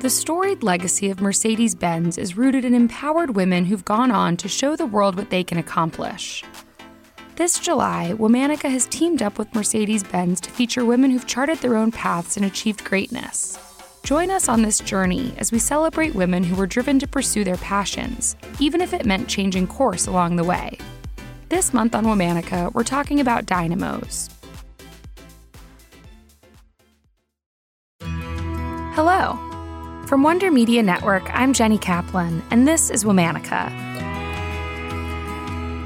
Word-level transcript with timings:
The 0.00 0.10
storied 0.10 0.62
legacy 0.62 1.10
of 1.10 1.20
Mercedes 1.20 1.74
Benz 1.74 2.18
is 2.18 2.36
rooted 2.36 2.64
in 2.64 2.72
empowered 2.72 3.34
women 3.34 3.64
who've 3.64 3.84
gone 3.84 4.12
on 4.12 4.36
to 4.36 4.46
show 4.46 4.76
the 4.76 4.86
world 4.86 5.16
what 5.16 5.30
they 5.30 5.42
can 5.42 5.58
accomplish. 5.58 6.44
This 7.34 7.58
July, 7.58 8.14
Womanica 8.16 8.70
has 8.70 8.86
teamed 8.86 9.22
up 9.22 9.38
with 9.38 9.52
Mercedes 9.56 10.04
Benz 10.04 10.40
to 10.42 10.50
feature 10.50 10.84
women 10.84 11.10
who've 11.10 11.26
charted 11.26 11.58
their 11.58 11.76
own 11.76 11.90
paths 11.90 12.36
and 12.36 12.46
achieved 12.46 12.84
greatness. 12.84 13.58
Join 14.04 14.30
us 14.30 14.48
on 14.48 14.62
this 14.62 14.78
journey 14.78 15.34
as 15.36 15.50
we 15.50 15.58
celebrate 15.58 16.14
women 16.14 16.44
who 16.44 16.54
were 16.54 16.68
driven 16.68 17.00
to 17.00 17.08
pursue 17.08 17.42
their 17.42 17.56
passions, 17.56 18.36
even 18.60 18.80
if 18.80 18.92
it 18.92 19.04
meant 19.04 19.28
changing 19.28 19.66
course 19.66 20.06
along 20.06 20.36
the 20.36 20.44
way. 20.44 20.78
This 21.48 21.74
month 21.74 21.96
on 21.96 22.04
Womanica, 22.04 22.72
we're 22.72 22.84
talking 22.84 23.18
about 23.18 23.46
dynamos. 23.46 24.30
Hello. 28.94 29.47
From 30.08 30.22
Wonder 30.22 30.50
Media 30.50 30.82
Network, 30.82 31.28
I'm 31.34 31.52
Jenny 31.52 31.76
Kaplan, 31.76 32.42
and 32.50 32.66
this 32.66 32.88
is 32.88 33.04
Womanica. 33.04 33.68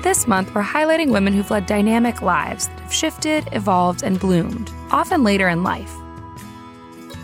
This 0.05 0.29
month, 0.29 0.55
we're 0.55 0.63
highlighting 0.63 1.11
women 1.11 1.33
who've 1.33 1.51
led 1.51 1.67
dynamic 1.67 2.23
lives 2.23 2.69
that 2.69 2.79
have 2.79 2.95
shifted, 2.95 3.49
evolved, 3.51 4.05
and 4.05 4.21
bloomed, 4.21 4.71
often 4.93 5.25
later 5.25 5.49
in 5.49 5.65
life. 5.65 5.93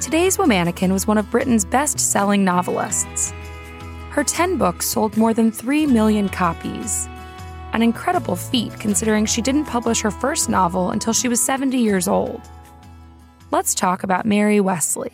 Today's 0.01 0.39
Womanican 0.39 0.91
was 0.91 1.07
one 1.07 1.19
of 1.19 1.31
Britain's 1.31 1.65
best 1.65 2.01
selling 2.01 2.45
novelists. 2.45 3.31
Her 4.11 4.25
10 4.25 4.59
books 4.59 4.85
sold 4.85 5.17
more 5.17 5.33
than 5.33 5.53
3 5.53 5.87
million 5.87 6.29
copies. 6.29 7.07
An 7.75 7.83
incredible 7.83 8.35
feat 8.35 8.73
considering 8.81 9.25
she 9.25 9.41
didn't 9.41 9.67
publish 9.67 10.01
her 10.01 10.11
first 10.11 10.49
novel 10.49 10.91
until 10.91 11.13
she 11.13 11.29
was 11.29 11.41
70 11.41 11.79
years 11.79 12.09
old. 12.09 12.41
Let's 13.53 13.73
talk 13.73 14.03
about 14.03 14.27
Mary 14.27 14.59
Wesley. 14.59 15.13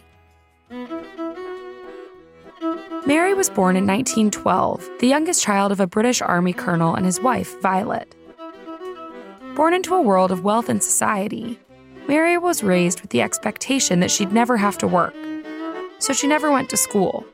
Mary 3.07 3.35
was 3.35 3.51
born 3.51 3.77
in 3.77 3.87
1912, 3.87 4.89
the 4.99 5.07
youngest 5.07 5.43
child 5.43 5.71
of 5.71 5.79
a 5.79 5.87
British 5.87 6.23
Army 6.23 6.55
colonel 6.55 6.95
and 6.95 7.05
his 7.05 7.21
wife, 7.21 7.61
Violet. 7.61 8.15
Born 9.55 9.75
into 9.75 9.95
a 9.95 10.01
world 10.01 10.33
of 10.33 10.43
wealth 10.43 10.71
and 10.71 10.83
society, 10.83 11.59
Mary 12.09 12.39
was 12.39 12.63
raised 12.63 13.03
with 13.03 13.11
the 13.11 13.21
expectation 13.21 14.01
that 14.01 14.11
she'd 14.11 14.33
never 14.33 14.57
have 14.57 14.79
to 14.79 14.87
work, 14.87 15.15
so 15.99 16.15
she 16.15 16.27
never 16.27 16.51
went 16.51 16.71
to 16.71 16.79
school. 16.79 17.27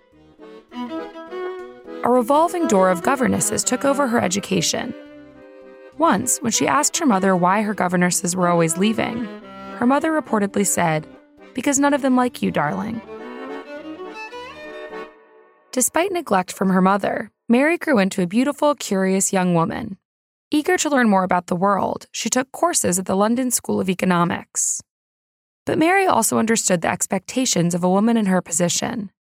A 0.72 2.10
revolving 2.10 2.66
door 2.66 2.90
of 2.90 3.04
governesses 3.04 3.62
took 3.62 3.84
over 3.84 4.08
her 4.08 4.20
education. 4.20 4.92
Once, 5.98 6.38
when 6.38 6.50
she 6.50 6.66
asked 6.66 6.96
her 6.96 7.06
mother 7.06 7.36
why 7.36 7.62
her 7.62 7.74
governesses 7.74 8.34
were 8.34 8.48
always 8.48 8.76
leaving, 8.76 9.24
her 9.76 9.86
mother 9.86 10.10
reportedly 10.10 10.66
said, 10.66 11.06
Because 11.54 11.78
none 11.78 11.94
of 11.94 12.02
them 12.02 12.16
like 12.16 12.42
you, 12.42 12.50
darling. 12.50 13.00
Despite 15.72 16.12
neglect 16.12 16.52
from 16.52 16.70
her 16.70 16.80
mother, 16.80 17.30
Mary 17.48 17.78
grew 17.78 17.98
into 17.98 18.22
a 18.22 18.26
beautiful, 18.26 18.74
curious 18.74 19.32
young 19.32 19.54
woman 19.54 19.96
Eager 20.52 20.76
to 20.76 20.88
learn 20.88 21.08
more 21.08 21.22
about 21.22 21.46
the 21.46 21.54
world, 21.54 22.06
she 22.10 22.28
took 22.28 22.50
courses 22.50 22.98
at 22.98 23.06
the 23.06 23.14
London 23.14 23.52
School 23.52 23.78
of 23.80 23.88
Economics. 23.88 24.82
But 25.64 25.78
Mary 25.78 26.06
also 26.06 26.38
understood 26.38 26.80
the 26.80 26.90
expectations 26.90 27.72
of 27.72 27.84
a 27.84 27.88
woman 27.88 28.16
in 28.16 28.26
her 28.26 28.42
position. 28.42 29.12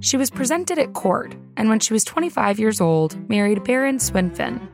She 0.00 0.18
was 0.18 0.28
presented 0.28 0.78
at 0.78 0.92
court, 0.92 1.34
and 1.56 1.70
when 1.70 1.80
she 1.80 1.94
was 1.94 2.04
25 2.04 2.58
years 2.58 2.78
old, 2.78 3.16
married 3.30 3.64
Baron 3.64 3.96
Swinfen. 3.96 4.68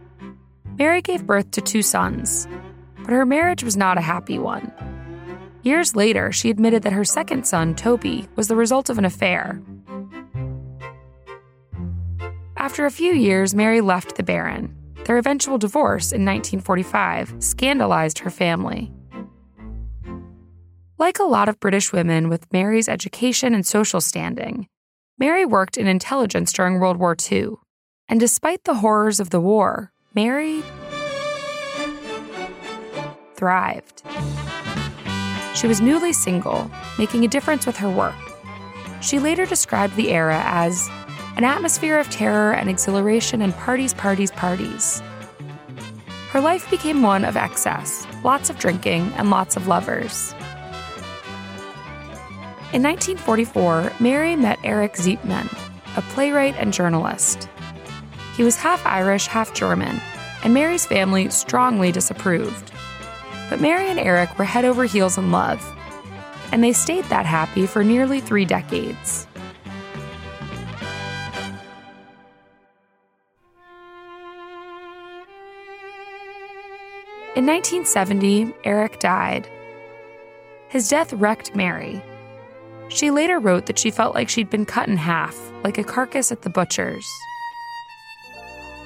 Mary 0.76 1.02
gave 1.02 1.24
birth 1.24 1.52
to 1.52 1.60
two 1.60 1.82
sons, 1.82 2.48
but 3.04 3.12
her 3.12 3.24
marriage 3.24 3.62
was 3.62 3.76
not 3.76 3.96
a 3.96 4.00
happy 4.00 4.40
one. 4.40 4.72
Years 5.64 5.96
later, 5.96 6.30
she 6.30 6.50
admitted 6.50 6.84
that 6.84 6.92
her 6.92 7.04
second 7.04 7.44
son, 7.46 7.74
Toby, 7.74 8.28
was 8.36 8.48
the 8.48 8.56
result 8.56 8.88
of 8.88 8.98
an 8.98 9.04
affair, 9.04 9.60
after 12.64 12.86
a 12.86 12.90
few 12.90 13.12
years, 13.12 13.54
Mary 13.54 13.82
left 13.82 14.16
the 14.16 14.22
Baron. 14.22 14.74
Their 15.04 15.18
eventual 15.18 15.58
divorce 15.58 16.12
in 16.12 16.24
1945 16.24 17.34
scandalized 17.38 18.20
her 18.20 18.30
family. 18.30 18.90
Like 20.96 21.18
a 21.18 21.24
lot 21.24 21.50
of 21.50 21.60
British 21.60 21.92
women 21.92 22.30
with 22.30 22.50
Mary's 22.54 22.88
education 22.88 23.52
and 23.52 23.66
social 23.66 24.00
standing, 24.00 24.66
Mary 25.18 25.44
worked 25.44 25.76
in 25.76 25.86
intelligence 25.86 26.54
during 26.54 26.80
World 26.80 26.96
War 26.96 27.14
II. 27.30 27.50
And 28.08 28.18
despite 28.18 28.64
the 28.64 28.76
horrors 28.76 29.20
of 29.20 29.28
the 29.28 29.40
war, 29.40 29.92
Mary 30.14 30.62
thrived. 33.36 34.02
She 35.54 35.68
was 35.68 35.80
newly 35.80 36.12
single, 36.12 36.70
making 36.98 37.24
a 37.24 37.28
difference 37.28 37.64
with 37.66 37.76
her 37.76 37.88
work. 37.88 38.14
She 39.00 39.18
later 39.18 39.46
described 39.46 39.94
the 39.96 40.10
era 40.10 40.42
as 40.44 40.88
an 41.36 41.44
atmosphere 41.44 41.98
of 41.98 42.10
terror 42.10 42.52
and 42.52 42.68
exhilaration 42.68 43.40
and 43.40 43.54
parties, 43.54 43.94
parties, 43.94 44.30
parties. 44.32 45.00
Her 46.30 46.40
life 46.40 46.68
became 46.70 47.02
one 47.02 47.24
of 47.24 47.36
excess, 47.36 48.06
lots 48.24 48.50
of 48.50 48.58
drinking, 48.58 49.12
and 49.16 49.30
lots 49.30 49.56
of 49.56 49.68
lovers. 49.68 50.32
In 52.72 52.82
1944, 52.82 53.92
Mary 54.00 54.34
met 54.34 54.58
Eric 54.64 54.94
Siepmann, 54.94 55.48
a 55.96 56.02
playwright 56.02 56.56
and 56.56 56.72
journalist. 56.72 57.48
He 58.36 58.42
was 58.42 58.56
half 58.56 58.84
Irish, 58.84 59.28
half 59.28 59.54
German, 59.54 60.00
and 60.42 60.52
Mary's 60.52 60.84
family 60.84 61.30
strongly 61.30 61.92
disapproved. 61.92 62.72
But 63.50 63.60
Mary 63.60 63.88
and 63.88 63.98
Eric 63.98 64.38
were 64.38 64.44
head 64.44 64.64
over 64.64 64.84
heels 64.84 65.18
in 65.18 65.30
love, 65.30 65.62
and 66.52 66.62
they 66.62 66.72
stayed 66.72 67.04
that 67.04 67.26
happy 67.26 67.66
for 67.66 67.84
nearly 67.84 68.20
three 68.20 68.44
decades. 68.44 69.26
In 77.36 77.46
1970, 77.46 78.54
Eric 78.62 79.00
died. 79.00 79.48
His 80.68 80.88
death 80.88 81.12
wrecked 81.12 81.56
Mary. 81.56 82.00
She 82.88 83.10
later 83.10 83.40
wrote 83.40 83.66
that 83.66 83.78
she 83.78 83.90
felt 83.90 84.14
like 84.14 84.28
she'd 84.28 84.50
been 84.50 84.64
cut 84.64 84.88
in 84.88 84.96
half, 84.96 85.36
like 85.64 85.76
a 85.76 85.82
carcass 85.82 86.30
at 86.30 86.42
the 86.42 86.50
butcher's. 86.50 87.08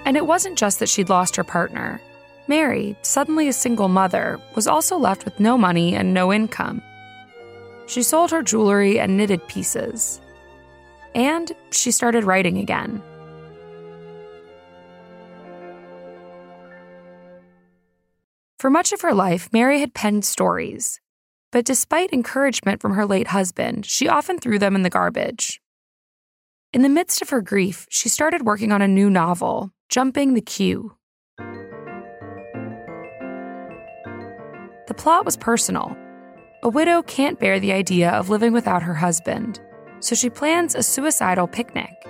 And 0.06 0.16
it 0.16 0.26
wasn't 0.26 0.56
just 0.56 0.78
that 0.78 0.88
she'd 0.88 1.10
lost 1.10 1.36
her 1.36 1.44
partner. 1.44 2.00
Mary, 2.48 2.96
suddenly 3.02 3.46
a 3.46 3.52
single 3.52 3.88
mother, 3.88 4.40
was 4.54 4.66
also 4.66 4.96
left 4.96 5.24
with 5.24 5.38
no 5.38 5.58
money 5.58 5.94
and 5.94 6.14
no 6.14 6.32
income. 6.32 6.82
She 7.86 8.02
sold 8.02 8.30
her 8.30 8.42
jewelry 8.42 8.98
and 8.98 9.16
knitted 9.16 9.46
pieces. 9.48 10.20
And 11.14 11.52
she 11.70 11.90
started 11.90 12.24
writing 12.24 12.58
again. 12.58 13.02
For 18.58 18.70
much 18.70 18.92
of 18.92 19.02
her 19.02 19.14
life, 19.14 19.52
Mary 19.52 19.80
had 19.80 19.94
penned 19.94 20.24
stories. 20.24 21.00
But 21.52 21.64
despite 21.64 22.12
encouragement 22.12 22.82
from 22.82 22.94
her 22.94 23.06
late 23.06 23.28
husband, 23.28 23.86
she 23.86 24.08
often 24.08 24.38
threw 24.38 24.58
them 24.58 24.74
in 24.74 24.82
the 24.82 24.90
garbage. 24.90 25.60
In 26.72 26.82
the 26.82 26.88
midst 26.90 27.22
of 27.22 27.30
her 27.30 27.40
grief, 27.40 27.86
she 27.88 28.10
started 28.10 28.42
working 28.44 28.72
on 28.72 28.82
a 28.82 28.88
new 28.88 29.08
novel, 29.08 29.70
Jumping 29.88 30.34
the 30.34 30.42
Queue. 30.42 30.97
The 34.88 34.94
plot 34.94 35.26
was 35.26 35.36
personal. 35.36 35.94
A 36.62 36.68
widow 36.70 37.02
can't 37.02 37.38
bear 37.38 37.60
the 37.60 37.72
idea 37.72 38.10
of 38.10 38.30
living 38.30 38.54
without 38.54 38.82
her 38.82 38.94
husband, 38.94 39.60
so 40.00 40.14
she 40.14 40.30
plans 40.30 40.74
a 40.74 40.82
suicidal 40.82 41.46
picnic. 41.46 42.06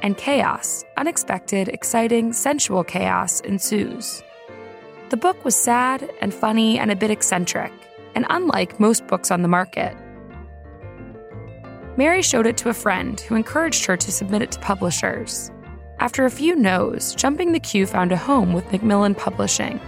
And 0.00 0.16
chaos, 0.16 0.84
unexpected, 0.96 1.66
exciting, 1.66 2.32
sensual 2.32 2.84
chaos 2.84 3.40
ensues. 3.40 4.22
The 5.08 5.16
book 5.16 5.44
was 5.44 5.56
sad 5.56 6.08
and 6.20 6.32
funny 6.32 6.78
and 6.78 6.92
a 6.92 6.96
bit 6.96 7.10
eccentric, 7.10 7.72
and 8.14 8.24
unlike 8.30 8.78
most 8.78 9.08
books 9.08 9.32
on 9.32 9.42
the 9.42 9.48
market. 9.48 9.96
Mary 11.96 12.22
showed 12.22 12.46
it 12.46 12.56
to 12.58 12.68
a 12.68 12.74
friend 12.74 13.20
who 13.22 13.34
encouraged 13.34 13.84
her 13.86 13.96
to 13.96 14.12
submit 14.12 14.42
it 14.42 14.52
to 14.52 14.60
publishers. 14.60 15.50
After 15.98 16.26
a 16.26 16.30
few 16.30 16.54
no's, 16.54 17.12
Jumping 17.16 17.50
the 17.50 17.58
Queue 17.58 17.86
found 17.86 18.12
a 18.12 18.16
home 18.16 18.52
with 18.52 18.70
Macmillan 18.70 19.16
Publishing, 19.16 19.80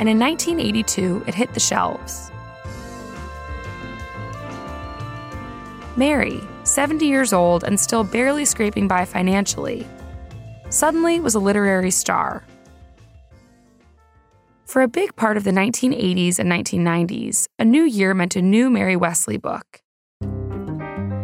and 0.00 0.08
in 0.08 0.18
1982 0.18 1.22
it 1.28 1.34
hit 1.36 1.54
the 1.54 1.60
shelves. 1.60 2.32
Mary, 5.96 6.40
70 6.64 7.06
years 7.06 7.32
old 7.32 7.62
and 7.62 7.78
still 7.78 8.02
barely 8.02 8.44
scraping 8.44 8.88
by 8.88 9.04
financially, 9.04 9.86
suddenly 10.70 11.20
was 11.20 11.36
a 11.36 11.38
literary 11.38 11.92
star 11.92 12.42
for 14.70 14.82
a 14.82 14.88
big 14.88 15.16
part 15.16 15.36
of 15.36 15.42
the 15.42 15.50
1980s 15.50 16.38
and 16.38 16.48
1990s, 16.48 17.48
a 17.58 17.64
new 17.64 17.82
year 17.82 18.14
meant 18.14 18.36
a 18.36 18.40
new 18.40 18.70
Mary 18.70 18.94
Wesley 18.94 19.36
book. 19.36 19.82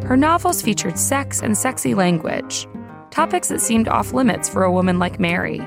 Her 0.05 0.17
novels 0.17 0.61
featured 0.61 0.99
sex 0.99 1.43
and 1.43 1.57
sexy 1.57 1.95
language, 1.95 2.67
topics 3.13 3.47
that 3.49 3.61
seemed 3.61 3.87
off 3.87 4.13
limits 4.13 4.49
for 4.49 4.65
a 4.65 4.73
woman 4.73 4.99
like 4.99 5.21
Mary. 5.21 5.61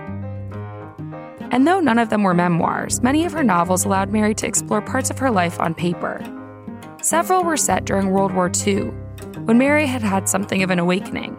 And 1.52 1.66
though 1.66 1.80
none 1.80 1.98
of 1.98 2.10
them 2.10 2.24
were 2.24 2.34
memoirs, 2.34 3.02
many 3.02 3.26
of 3.26 3.32
her 3.34 3.44
novels 3.44 3.86
allowed 3.86 4.12
Mary 4.12 4.36
to 4.36 4.48
explore 4.48 4.82
parts 4.82 5.10
of 5.10 5.18
her 5.20 5.32
life 5.32 5.60
on 5.60 5.74
paper. 5.74 6.24
Several 7.02 7.44
were 7.44 7.58
set 7.58 7.86
during 7.86 8.12
World 8.12 8.34
War 8.34 8.52
II, 8.66 8.92
when 9.46 9.58
Mary 9.58 9.88
had 9.88 10.02
had 10.02 10.30
something 10.30 10.62
of 10.62 10.70
an 10.70 10.80
awakening. 10.80 11.36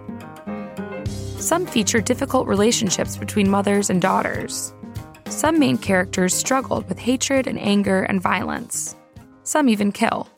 Some 1.39 1.65
feature 1.65 2.01
difficult 2.01 2.49
relationships 2.49 3.17
between 3.17 3.49
mothers 3.49 3.89
and 3.89 4.03
daughters. 4.03 4.75
Some 5.27 5.59
main 5.59 5.79
characters 5.79 6.35
struggled 6.35 6.89
with 6.89 6.99
hatred 6.99 7.47
and 7.47 7.59
anger 7.59 8.03
and 8.03 8.21
violence. 8.21 8.97
Some 9.45 9.69
even 9.69 9.93
kill. 9.93 10.29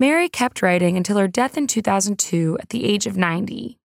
Mary 0.00 0.28
kept 0.28 0.62
writing 0.62 0.96
until 0.96 1.18
her 1.18 1.28
death 1.28 1.56
in 1.56 1.66
2002 1.66 2.58
at 2.60 2.70
the 2.70 2.84
age 2.84 3.06
of 3.06 3.16
90. 3.16 3.78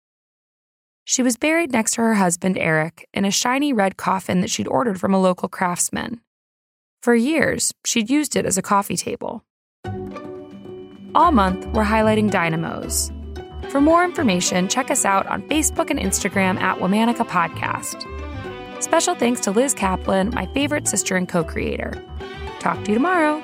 She 1.09 1.23
was 1.23 1.37
buried 1.37 1.71
next 1.71 1.93
to 1.93 2.01
her 2.01 2.15
husband, 2.15 2.57
Eric, 2.57 3.07
in 3.13 3.23
a 3.23 3.31
shiny 3.31 3.71
red 3.71 3.95
coffin 3.95 4.41
that 4.41 4.49
she'd 4.49 4.67
ordered 4.67 4.99
from 4.99 5.13
a 5.13 5.21
local 5.21 5.47
craftsman. 5.47 6.19
For 7.01 7.15
years, 7.15 7.73
she'd 7.85 8.09
used 8.09 8.35
it 8.35 8.45
as 8.45 8.57
a 8.57 8.61
coffee 8.61 8.97
table. 8.97 9.41
All 11.15 11.31
month, 11.31 11.65
we're 11.67 11.85
highlighting 11.85 12.29
dynamos. 12.29 13.09
For 13.69 13.79
more 13.79 14.03
information, 14.03 14.67
check 14.67 14.91
us 14.91 15.05
out 15.05 15.25
on 15.27 15.47
Facebook 15.47 15.89
and 15.89 15.97
Instagram 15.97 16.59
at 16.59 16.77
Womanica 16.79 17.25
Podcast. 17.25 18.03
Special 18.83 19.15
thanks 19.15 19.39
to 19.41 19.51
Liz 19.51 19.73
Kaplan, 19.73 20.31
my 20.31 20.45
favorite 20.47 20.89
sister 20.89 21.15
and 21.15 21.29
co 21.29 21.41
creator. 21.41 22.03
Talk 22.59 22.83
to 22.83 22.91
you 22.91 22.95
tomorrow. 22.95 23.41